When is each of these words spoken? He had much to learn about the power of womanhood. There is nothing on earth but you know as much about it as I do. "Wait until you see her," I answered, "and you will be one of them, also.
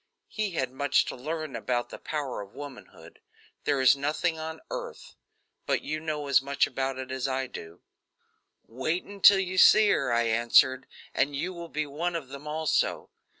He 0.29 0.53
had 0.53 0.71
much 0.71 1.05
to 1.05 1.15
learn 1.15 1.55
about 1.55 1.89
the 1.91 1.99
power 1.99 2.41
of 2.41 2.55
womanhood. 2.55 3.19
There 3.65 3.79
is 3.79 3.95
nothing 3.95 4.39
on 4.39 4.59
earth 4.71 5.13
but 5.67 5.83
you 5.83 5.99
know 5.99 6.25
as 6.25 6.41
much 6.41 6.65
about 6.65 6.97
it 6.97 7.11
as 7.11 7.27
I 7.27 7.45
do. 7.45 7.81
"Wait 8.65 9.03
until 9.03 9.37
you 9.37 9.59
see 9.59 9.89
her," 9.89 10.11
I 10.11 10.23
answered, 10.23 10.87
"and 11.13 11.35
you 11.35 11.53
will 11.53 11.69
be 11.69 11.85
one 11.85 12.15
of 12.15 12.29
them, 12.29 12.47
also. 12.47 13.11